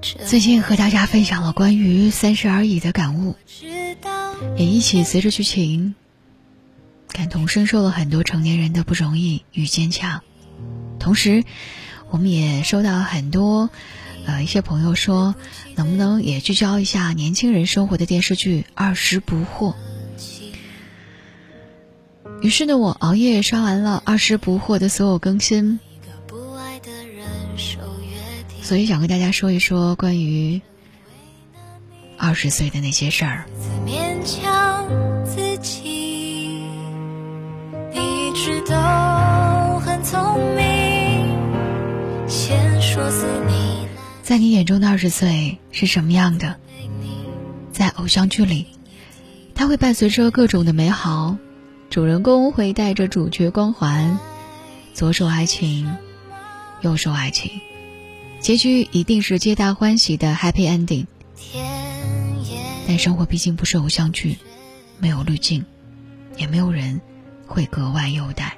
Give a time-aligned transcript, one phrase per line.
[0.00, 3.34] 最近和大家分享了关于三十而已的感悟，
[4.56, 5.96] 也一起随着剧情
[7.08, 10.22] 感同身受了很多成年人的不容易与坚强。
[11.00, 11.42] 同时，
[12.10, 13.70] 我们也收到很多
[14.24, 15.34] 呃一些朋友说，
[15.74, 19.72] 能不能也聚焦一下年轻人生活的电视剧《二十不惑》。
[22.40, 25.80] 于是呢，我熬夜刷完了《二十不惑》的所有更新。
[28.68, 30.60] 所以想跟大家说一说关于
[32.18, 33.46] 二十岁的那些事儿。
[44.22, 46.54] 在你眼中的二十岁是什么样的？
[47.72, 48.66] 在偶像剧里，
[49.54, 51.38] 它会伴随着各种的美好，
[51.88, 54.18] 主人公会带着主角光环，
[54.92, 55.96] 左手爱情，
[56.82, 57.50] 右手爱情。
[58.40, 61.06] 结局一定是皆大欢喜的 happy ending，
[62.86, 64.38] 但生活毕竟不是偶像剧，
[64.98, 65.64] 没有滤镜，
[66.36, 67.00] 也没有人
[67.46, 68.56] 会格外优待。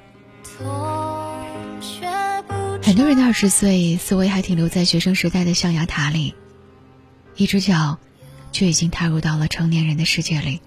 [2.81, 6.35] 很多人的二十岁思维还停留在学生时代的象牙塔里，
[7.35, 7.99] 一只脚
[8.51, 10.61] 却已经踏入到了成年人的世界里。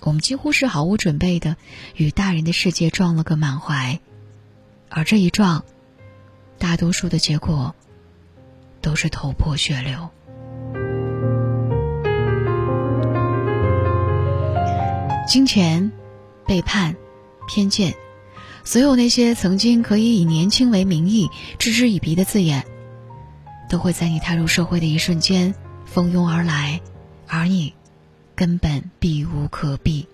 [0.00, 1.56] 我们几乎是毫无准备的
[1.96, 4.00] 与大人的世界撞了个满怀，
[4.88, 5.64] 而这一撞，
[6.58, 7.75] 大多数的结果。
[8.86, 10.10] 都是头破血流，
[15.26, 15.90] 金钱、
[16.46, 16.94] 背叛、
[17.48, 17.96] 偏见，
[18.62, 21.28] 所有那些曾经可以以年轻为名义
[21.58, 22.64] 嗤之以鼻的字眼，
[23.68, 26.80] 都会在你踏入社会的一瞬间蜂拥而来，
[27.26, 27.74] 而你
[28.36, 30.06] 根本避无可避。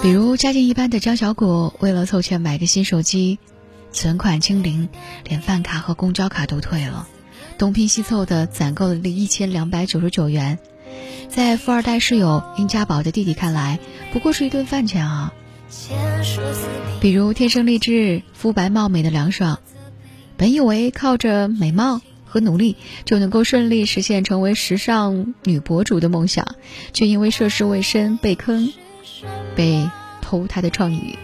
[0.00, 3.38] 比如家境一般的张小果，为了凑钱买个新手机。
[3.96, 4.90] 存款清零，
[5.24, 7.08] 连饭卡和公交卡都退了，
[7.56, 10.58] 东拼西凑的攒够了一千两百九十九元，
[11.30, 13.80] 在富二代室友殷家宝的弟弟看来，
[14.12, 15.32] 不过是一顿饭钱啊。
[17.00, 19.60] 比如天生丽质、肤白貌美的梁爽，
[20.36, 22.76] 本以为靠着美貌和努力
[23.06, 26.54] 就能够顺利实现成为时尚女博主的梦想，
[26.92, 28.74] 却因为涉世未深被坑，
[29.56, 29.88] 被
[30.20, 31.18] 偷她的创意，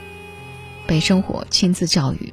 [0.86, 2.32] 被生活亲自教育。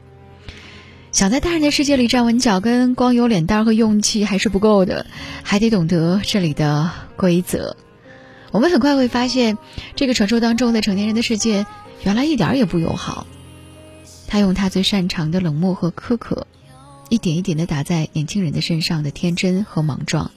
[1.19, 5.05] 想在大人的世界里站稳脚跟，光有脸蛋和勇气还是不够的，
[5.43, 7.75] 还得懂得这里的规则。
[8.51, 9.57] 我们很快会发现，
[9.97, 11.65] 这个传说当中的成年人的世界，
[12.05, 13.27] 原来一点也不友好。
[14.29, 16.47] 他用他最擅长的冷漠和苛刻，
[17.09, 20.31] 一点一点的打在年轻人的身上的天真和莽撞。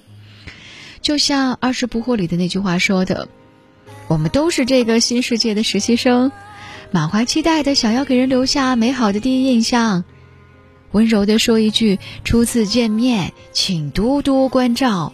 [1.01, 3.29] 就像《二十不惑》里的那句话说的
[4.11, 6.33] ：“我们都是这个新世界的实习生，
[6.91, 10.03] 满怀期待的想要给人留下美好的第一印象。”
[10.93, 15.13] 温柔的说一句：“初次见面，请多多关照。”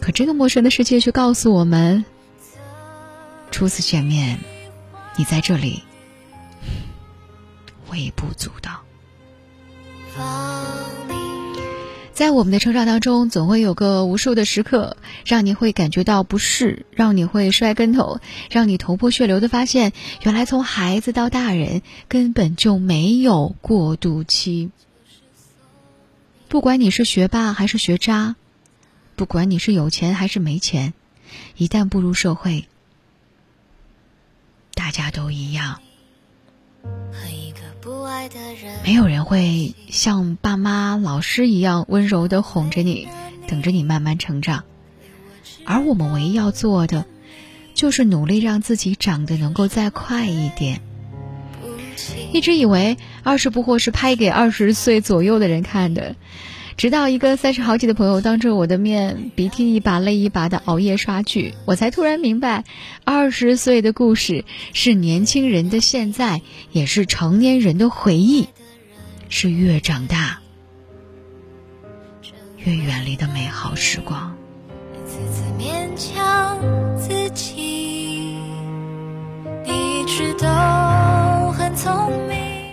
[0.00, 2.04] 可这个陌生的世界却告诉我们
[3.50, 4.38] ：“初次见面，
[5.16, 5.82] 你在这里，
[7.90, 8.82] 微不足道。”
[12.14, 18.20] 在我们的成长当中，总会有个无数的时刻，让你会感觉到不适，让你会摔跟头，
[18.50, 19.92] 让你头破血流的发现，
[20.22, 24.70] 原来从孩子到大人根本就没有过渡期。
[26.48, 28.36] 不管你是学霸还是学渣，
[29.16, 30.94] 不管你是有钱还是没钱，
[31.56, 32.68] 一旦步入社会，
[34.72, 35.80] 大家都一样。
[38.84, 43.08] 没有人会像爸妈、老师一样温柔的哄着你，
[43.46, 44.64] 等着你慢慢成长。
[45.66, 47.04] 而我们唯一要做的，
[47.74, 50.80] 就是努力让自己长得能够再快一点。
[52.32, 56.16] 一直以为《二十不惑》是拍给二十岁左右的人看的。
[56.76, 62.64] 直到一个三十好几的朋友当着我的面鼻涕一把泪一把的熬夜刷剧，我才突然明白，
[63.04, 66.42] 二十岁的故事是年轻人的现在，
[66.72, 68.48] 也是成年人的回忆，
[69.28, 70.40] 是越长大
[72.58, 74.34] 越远离的美好时光。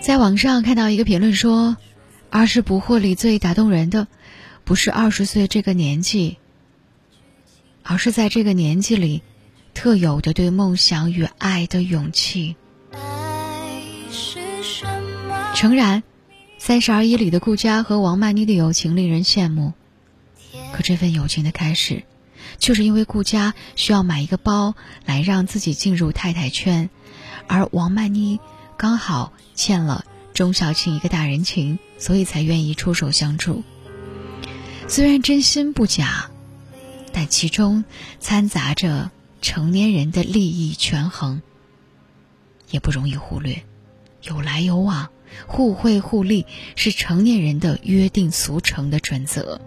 [0.01, 1.77] 在网上看到一个评论说。
[2.31, 4.07] 二十不惑里最打动人的，
[4.63, 6.37] 不是二十岁这个年纪，
[7.83, 9.21] 而是在这个年纪里，
[9.73, 12.55] 特有的对梦想与爱的勇气。
[15.55, 16.01] 诚然，
[16.57, 19.73] 《三十而已》里的顾佳和王曼妮的友情令人羡慕，
[20.71, 22.03] 可这份友情的开始，
[22.57, 24.73] 就是因为顾佳需要买一个包
[25.05, 26.89] 来让自己进入太太圈，
[27.47, 28.39] 而王曼妮
[28.77, 30.05] 刚好欠了。
[30.33, 33.63] 钟小青一个大人情，所以才愿意出手相助。
[34.87, 36.29] 虽然真心不假，
[37.13, 37.83] 但其中
[38.19, 39.11] 掺杂着
[39.41, 41.41] 成年人的利益权衡，
[42.69, 43.63] 也不容易忽略。
[44.23, 45.09] 有来有往，
[45.47, 46.45] 互惠互利，
[46.75, 49.59] 是成年人的约定俗成的准则。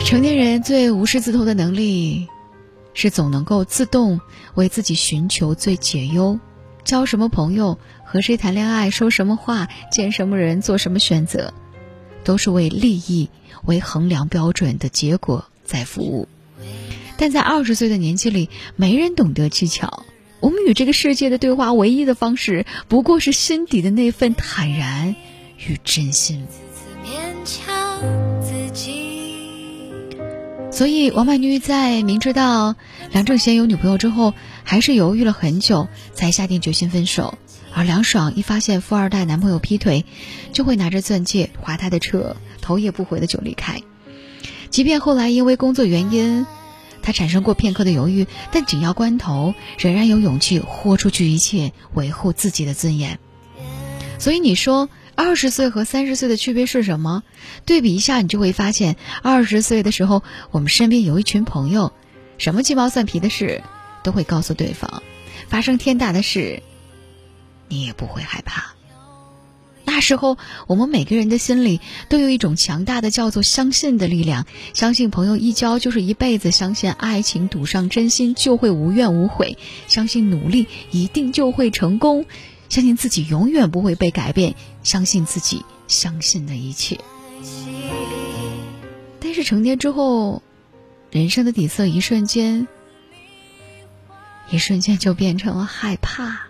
[0.00, 2.26] 成年人最无师自通的能力，
[2.94, 4.20] 是总能够自动
[4.54, 6.38] 为自己寻求最解忧。
[6.84, 11.54] 交什么朋友，和谁谈恋爱，说什么话，见什么人，做什么选择，
[12.24, 13.28] 都是为利益
[13.64, 16.28] 为衡量标准的结果在服务。
[17.16, 20.04] 但在二十岁的年纪里，没人懂得技巧。
[20.40, 25.14] 我们与这个世界的对话，唯一的方式不过是心底的那份坦然
[25.66, 26.44] 与真心。
[30.72, 32.74] 所以，王曼妮在明知道
[33.12, 34.34] 梁正贤有女朋友之后，
[34.64, 37.38] 还是犹豫了很久，才下定决心分手。
[37.74, 40.04] 而梁爽一发现富二代男朋友劈腿，
[40.52, 43.80] 就会拿着钻戒划他的车，头也不回的就离开。
[44.70, 46.46] 即便后来因为工作原因。
[47.04, 53.18] 他产生过片刻的犹豫，但紧要关头仍然有勇气豁出去一切，维护自己的尊严。
[54.20, 57.24] 所以你说，二十岁和三十岁的区别是什么？
[57.66, 60.22] 对比一下，你就会发现，二十岁的时候，
[60.52, 61.92] 我们身边有一群朋友，
[62.38, 63.64] 什么鸡毛蒜皮的事
[64.02, 65.02] 都会告诉对方，
[65.48, 66.62] 发生天大的事，
[67.68, 68.74] 你也不会害怕。
[69.84, 70.38] 那时候，
[70.68, 79.58] 我们每个人的心里都有一种强大的叫做相信的力量，相信朋友一交就是一辈子，相信爱情赌上真心就会无怨无悔，
[79.88, 82.24] 相信努力一定就会成功，
[82.68, 86.98] 相信自己永远不会被改变，相信自己相信的一切。
[89.20, 90.42] 但是成年之后，
[91.10, 92.66] 人生的底色一瞬间，
[94.52, 96.42] 一瞬间就变成了害怕。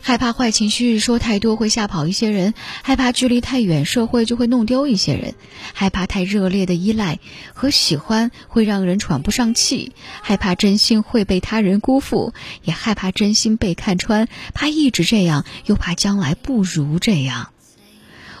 [0.00, 5.34] 害怕坏情绪说太多会吓跑一些人，害怕距离太远社会就会弄丢一些人，
[5.74, 7.18] 害怕太热烈的依赖
[7.52, 9.92] 和喜欢会让人喘不上气，
[10.22, 12.32] 害怕真心会被他人辜负，
[12.62, 17.52] 也害怕真心被看穿，怕一直这样，又怕将来不如这样。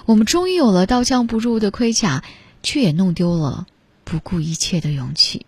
[0.06, 2.24] 我们终于有了刀枪不入的盔甲，
[2.62, 3.66] 却也弄丢了
[4.04, 5.44] 不顾一切的勇气。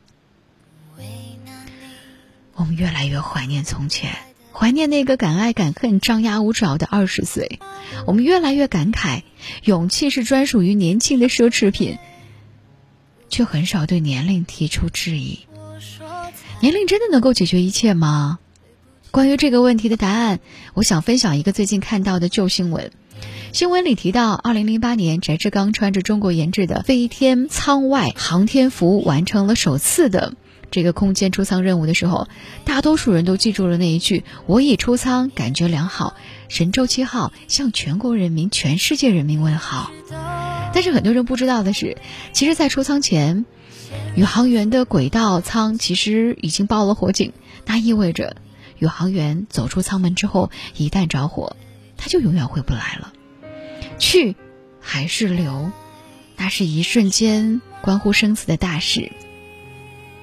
[2.60, 4.10] 我们越来越怀念从前。
[4.52, 7.58] 怀念那个敢爱敢恨、张牙舞爪的二十岁，
[8.06, 9.22] 我们越来越感慨，
[9.64, 11.96] 勇气是专属于年轻的奢侈品，
[13.30, 15.38] 却很少对年龄提出质疑。
[16.60, 18.38] 年龄真的能够解决一切吗？
[19.10, 20.40] 关于这个问题的答案，
[20.74, 22.92] 我想分享一个最近看到的旧新闻。
[23.54, 30.34] 新闻里提到，二零零八年，翟志刚穿着中国研制的飞天舱外航天服，完成了首次的。
[30.70, 32.28] 这个空间出舱任务的时候，
[32.64, 36.14] 大多数人都记住了那一句：“我已出舱，感觉良好。”
[36.48, 39.90] 神舟七号向全国人民、全世界人民问好。
[40.72, 41.96] 但是很多人不知道的是，
[42.32, 43.44] 其实，在出舱前，
[44.16, 47.32] 宇航员的轨道舱其实已经报了火警，
[47.66, 48.36] 那意味着
[48.78, 51.56] 宇航员走出舱门之后，一旦着火，
[51.96, 53.12] 他就永远回不来了。
[53.98, 54.36] 去
[54.80, 55.70] 还是留，
[56.36, 59.10] 那是一瞬间关乎生死的大事。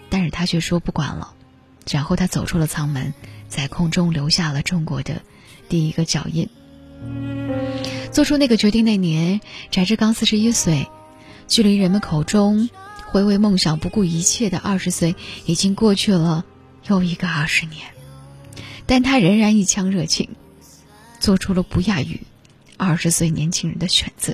[0.09, 1.33] 但是他却说不管了，
[1.91, 3.13] 然后他走出了舱门，
[3.47, 5.21] 在空中留下了中国的
[5.69, 6.49] 第一个脚印。
[8.11, 10.87] 做出那个决定那年，翟志刚四十一岁，
[11.47, 12.69] 距离人们口中
[13.05, 16.45] 会为梦想不顾一切的二十岁，已经过去了
[16.87, 17.81] 又一个二十年。
[18.85, 20.29] 但他仍然一腔热情，
[21.19, 22.21] 做出了不亚于
[22.77, 24.33] 二十岁年轻人的选择。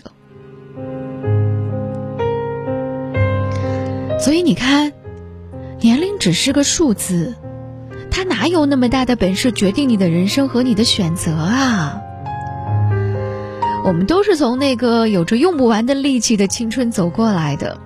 [4.19, 4.93] 所以你看。
[5.83, 7.35] 年龄只是个数字，
[8.09, 11.99] 他哪有那么大的本事决定你的人生和你的选择啊？
[13.83, 17.81] 我们都是从那个有着用不完的力气的青春走过来的，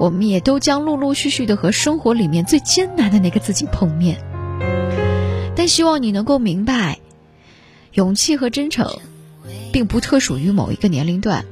[0.00, 4.16] 我们也都将陆陆续续的和生活里面最艰难的那个自己碰面。
[5.54, 7.00] 但希望你能够明白，
[7.92, 8.98] 勇气和真诚，
[9.74, 11.44] 并不特属于某一个年龄段。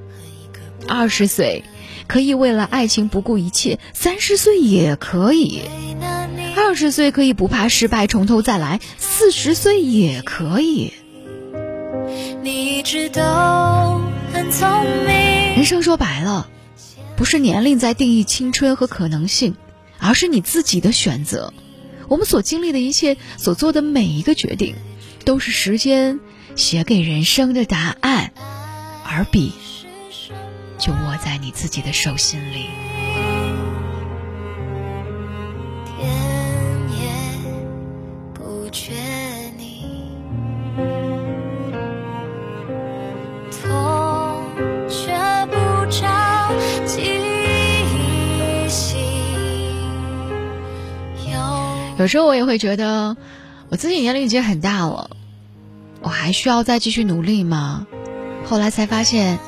[0.89, 1.63] 二十岁。
[2.07, 5.61] 可以为了爱情不顾一切，三十岁也可以；
[6.57, 10.93] 二十岁可以不怕失败，从头再来；四十岁也可以。
[15.57, 16.49] 人生说白了，
[17.17, 19.57] 不是年龄在定义青春和可能性，
[19.99, 21.53] 而是你自己的选择。
[22.09, 24.75] 我们所经历的一切，所做的每一个决定，
[25.25, 26.21] 都是时间
[26.55, 28.33] 写给人生的答案，
[29.05, 29.53] 而笔。
[30.85, 32.69] 就握在你自己的手心里。
[38.35, 38.93] 不觉
[39.57, 40.13] 你
[43.51, 44.45] 痛
[44.91, 45.15] 却
[45.47, 45.55] 不
[45.91, 46.53] 着
[51.97, 53.17] 有时候我也会觉得
[53.71, 55.09] 我自己年龄已经很大了
[56.03, 57.87] 我还需要再继续努力吗？
[58.45, 59.39] 后来才发现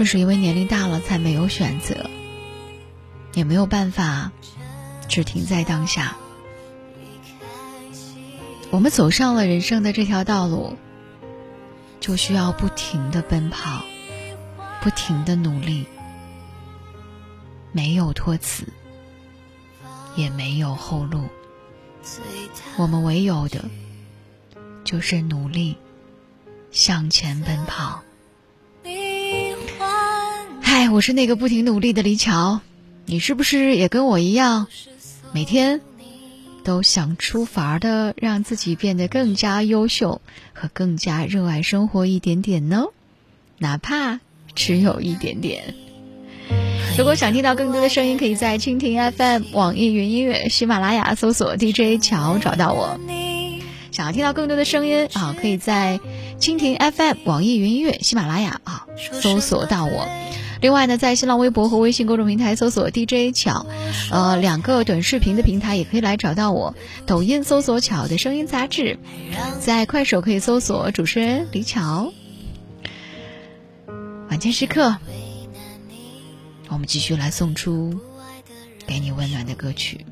[0.00, 2.08] 正是因为年龄大了，才没有选择，
[3.34, 4.32] 也没有办法
[5.08, 6.16] 只停在当下。
[8.70, 10.78] 我们走上了人生的这条道路，
[12.00, 13.84] 就需要不停的奔跑，
[14.80, 15.84] 不停的努力，
[17.70, 18.64] 没有托词，
[20.16, 21.28] 也没有后路。
[22.78, 23.66] 我们唯有的，
[24.82, 25.76] 就是努力
[26.70, 28.02] 向前奔跑。
[30.92, 32.60] 我是那个不停努力的李乔，
[33.06, 34.66] 你是不是也跟我一样，
[35.32, 35.80] 每天？
[36.64, 40.20] 都想出法儿的让自己变得更加优秀
[40.52, 42.86] 和更加热爱生活一点点呢，
[43.58, 44.20] 哪怕
[44.54, 45.74] 只有一点点。
[46.98, 52.98] 如果想听到更多的声音，可以在蜻蜓 FM、网易云音乐、喜马拉雅搜索 DJ 乔找到我。
[53.92, 56.00] 想要听到更多的声音啊，可以在
[56.40, 58.86] 蜻蜓 FM、网易云音乐、喜马拉雅啊
[59.22, 60.08] 搜索到我。
[60.60, 63.66] 另外呢，在新浪微博和微信公众平台搜索 DJ 巧，
[64.10, 66.74] 呃，两个短视频的平台也可以来找到我。
[67.06, 68.98] 抖音搜索“巧的声音杂志”，
[69.58, 72.12] 在快手可以搜索主持人李巧。
[74.28, 74.96] 晚间时刻，
[76.68, 77.98] 我们继续来送出
[78.86, 80.04] 给你温暖的歌曲。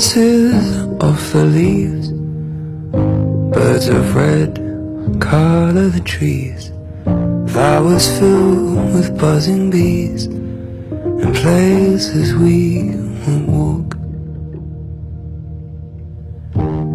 [0.00, 2.08] Dances off the leaves
[3.52, 4.54] Birds of red
[5.20, 6.72] color the trees
[7.52, 13.88] Flowers filled with buzzing bees And places we won't walk.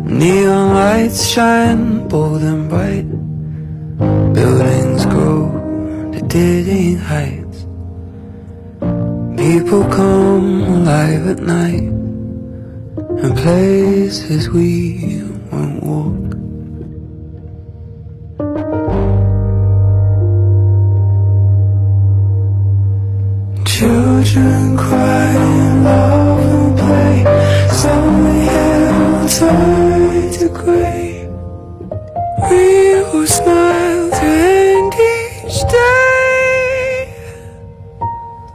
[0.09, 3.07] Neon lights shine bold and bright.
[4.33, 5.51] Buildings grow
[6.11, 7.67] to dizzying heights.
[9.37, 11.94] People come alive at night
[13.25, 16.25] And places we won't walk
[23.65, 27.15] Children cry and love and play.
[27.73, 31.27] Suddenly heaven turn to grey
[32.51, 37.09] We will smile to end each day.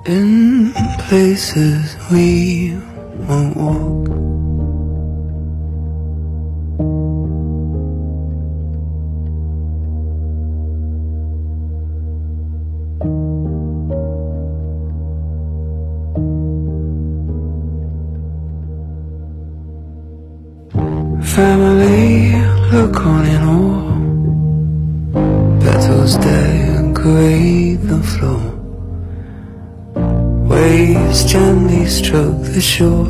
[0.06, 0.72] In
[1.08, 2.78] places we
[3.26, 4.29] won't walk
[23.06, 23.80] in awe
[25.60, 28.42] Petals decorate the floor.
[30.46, 33.06] Waves gently stroke the shore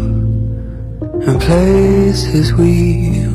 [1.26, 3.26] And places we